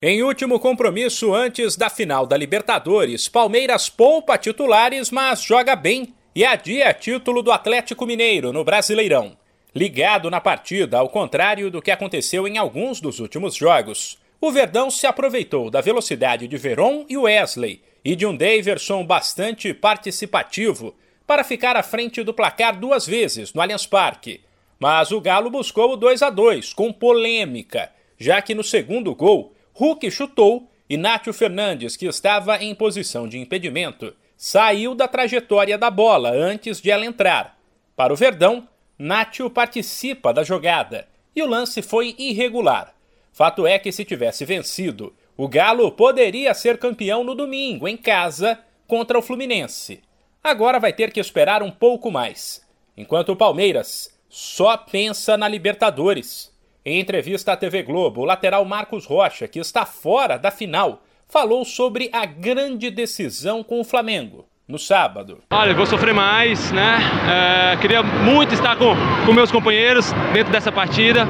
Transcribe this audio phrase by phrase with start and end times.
[0.00, 6.44] Em último compromisso antes da final da Libertadores, Palmeiras poupa titulares, mas joga bem e
[6.44, 9.36] adia título do Atlético Mineiro no Brasileirão.
[9.74, 14.88] Ligado na partida, ao contrário do que aconteceu em alguns dos últimos jogos, o Verdão
[14.88, 20.94] se aproveitou da velocidade de Veron e Wesley e de um Daverson bastante participativo
[21.26, 24.42] para ficar à frente do placar duas vezes no Allianz Parque.
[24.78, 29.57] Mas o Galo buscou o 2 a 2 com polêmica, já que no segundo gol
[29.78, 35.88] Hulk chutou e Nátio Fernandes, que estava em posição de impedimento, saiu da trajetória da
[35.88, 37.56] bola antes de ela entrar.
[37.94, 38.66] Para o Verdão,
[38.98, 42.92] Nátio participa da jogada e o lance foi irregular.
[43.32, 48.58] Fato é que se tivesse vencido, o Galo poderia ser campeão no domingo, em casa,
[48.84, 50.02] contra o Fluminense.
[50.42, 52.66] Agora vai ter que esperar um pouco mais,
[52.96, 56.52] enquanto o Palmeiras só pensa na Libertadores.
[56.88, 61.62] Em entrevista à TV Globo, o lateral Marcos Rocha, que está fora da final, falou
[61.62, 65.36] sobre a grande decisão com o Flamengo no sábado.
[65.50, 66.98] Olha, vou sofrer mais, né?
[67.30, 68.94] É, queria muito estar com,
[69.26, 71.28] com meus companheiros dentro dessa partida,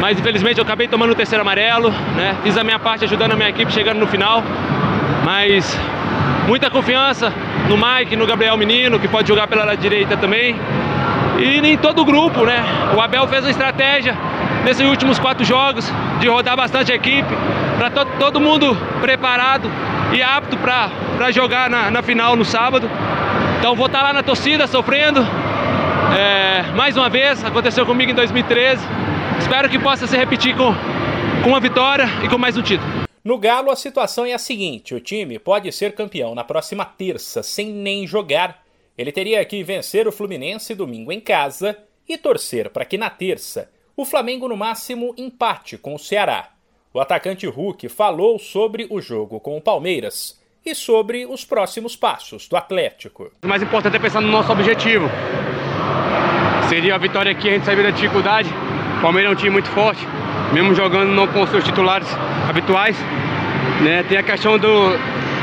[0.00, 2.36] mas infelizmente eu acabei tomando o terceiro amarelo, né?
[2.42, 4.42] Fiz a minha parte ajudando a minha equipe chegando no final,
[5.24, 5.78] mas
[6.48, 7.32] muita confiança
[7.68, 10.56] no Mike, no Gabriel Menino, que pode jogar pela direita também.
[11.38, 12.64] E em todo o grupo, né?
[12.96, 14.16] O Abel fez uma estratégia
[14.64, 15.90] nesses últimos quatro jogos,
[16.20, 17.28] de rodar bastante a equipe,
[17.76, 19.70] para to todo mundo preparado
[20.12, 22.90] e apto para jogar na, na, final no sábado.
[23.58, 25.20] Então vou estar tá lá na torcida sofrendo.
[26.16, 28.82] É, mais uma vez, aconteceu comigo em 2013.
[29.38, 30.74] Espero que possa se repetir com,
[31.42, 33.06] com uma vitória e com mais um título.
[33.22, 37.42] No Galo, a situação é a seguinte: o time pode ser campeão na próxima terça
[37.42, 38.62] sem nem jogar.
[38.96, 41.76] Ele teria que vencer o Fluminense domingo em casa
[42.08, 46.50] e torcer para que na terça o Flamengo, no máximo, empate com o Ceará.
[46.92, 52.46] O atacante Hulk falou sobre o jogo com o Palmeiras e sobre os próximos passos
[52.46, 53.32] do Atlético.
[53.42, 55.08] O mais importante é pensar no nosso objetivo.
[56.68, 58.50] Seria a vitória aqui, a gente sair da dificuldade.
[58.98, 60.06] O Palmeiras é um time muito forte,
[60.52, 62.08] mesmo jogando não com seus titulares
[62.46, 62.98] habituais.
[63.82, 64.02] Né?
[64.02, 64.90] Tem a questão do,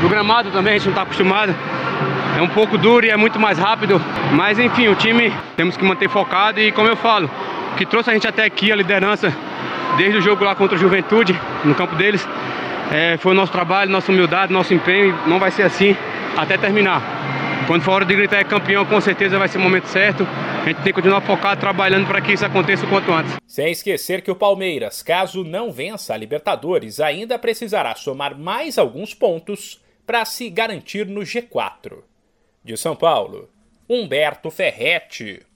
[0.00, 1.52] do gramado também, a gente não está acostumado.
[2.38, 4.00] É um pouco duro e é muito mais rápido.
[4.32, 7.28] Mas enfim, o time temos que manter focado e como eu falo,
[7.76, 9.32] que trouxe a gente até aqui, a liderança,
[9.96, 12.26] desde o jogo lá contra o Juventude, no campo deles.
[12.92, 15.96] É, foi o nosso trabalho, nossa humildade, nosso empenho, não vai ser assim
[16.36, 17.02] até terminar.
[17.66, 20.26] Quando for hora de gritar é campeão, com certeza vai ser o momento certo.
[20.62, 23.36] A gente tem que continuar focado, trabalhando para que isso aconteça o quanto antes.
[23.46, 29.14] Sem esquecer que o Palmeiras, caso não vença a Libertadores, ainda precisará somar mais alguns
[29.14, 32.02] pontos para se garantir no G4.
[32.62, 33.48] De São Paulo,
[33.88, 35.44] Humberto Ferretti.